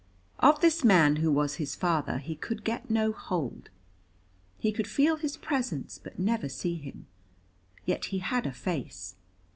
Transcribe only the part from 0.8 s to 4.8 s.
man who was his father he could get no hold. He